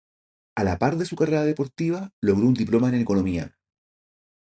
[0.61, 3.55] A la par de su carrera deportiva, logró un diploma en economía.